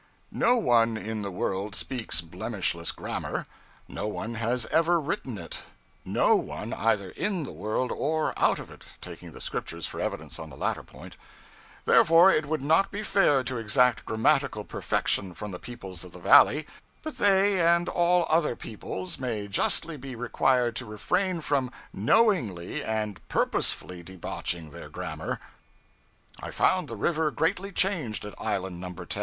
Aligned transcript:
No 0.33 0.55
one 0.55 0.97
in 0.97 1.21
the 1.21 1.29
world 1.29 1.75
speaks 1.75 2.21
blemishless 2.21 2.91
grammar; 2.91 3.45
no 3.87 4.07
one 4.07 4.33
has 4.33 4.65
ever 4.71 4.99
written 4.99 5.37
it 5.37 5.61
no 6.03 6.35
one, 6.35 6.73
either 6.73 7.11
in 7.11 7.43
the 7.43 7.51
world 7.51 7.91
or 7.91 8.33
out 8.35 8.57
of 8.57 8.71
it 8.71 8.83
(taking 8.99 9.31
the 9.31 9.39
Scriptures 9.39 9.85
for 9.85 9.99
evidence 9.99 10.39
on 10.39 10.49
the 10.49 10.55
latter 10.55 10.81
point); 10.81 11.17
therefore 11.85 12.31
it 12.31 12.47
would 12.47 12.63
not 12.63 12.89
be 12.91 13.03
fair 13.03 13.43
to 13.43 13.57
exact 13.59 14.03
grammatical 14.03 14.63
perfection 14.63 15.35
from 15.35 15.51
the 15.51 15.59
peoples 15.59 16.03
of 16.03 16.13
the 16.13 16.19
Valley; 16.19 16.65
but 17.03 17.19
they 17.19 17.61
and 17.61 17.87
all 17.87 18.25
other 18.27 18.55
peoples 18.55 19.19
may 19.19 19.47
justly 19.47 19.97
be 19.97 20.15
required 20.15 20.75
to 20.75 20.83
refrain 20.87 21.41
from 21.41 21.71
knowingly 21.93 22.83
and 22.83 23.21
purposely 23.29 24.01
debauching 24.01 24.71
their 24.71 24.89
grammar. 24.89 25.39
I 26.41 26.49
found 26.49 26.87
the 26.87 26.95
river 26.97 27.29
greatly 27.29 27.71
changed 27.71 28.25
at 28.25 28.33
Island 28.41 28.79
No. 28.81 28.91
10. 28.91 29.07